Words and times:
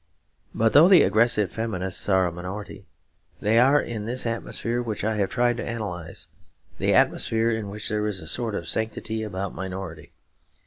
But 0.55 0.73
though 0.73 0.87
the 0.87 1.03
aggressive 1.03 1.51
feminists 1.51 2.09
are 2.09 2.25
a 2.25 2.31
minority, 2.31 2.87
they 3.39 3.59
are 3.59 3.79
in 3.79 4.05
this 4.05 4.25
atmosphere 4.25 4.81
which 4.81 5.03
I 5.03 5.13
have 5.17 5.29
tried 5.29 5.57
to 5.57 5.63
analyse; 5.63 6.27
the 6.79 6.95
atmosphere 6.95 7.51
in 7.51 7.69
which 7.69 7.87
there 7.87 8.07
is 8.07 8.19
a 8.19 8.25
sort 8.25 8.55
of 8.55 8.67
sanctity 8.67 9.21
about 9.21 9.51
the 9.51 9.57
minority. 9.57 10.11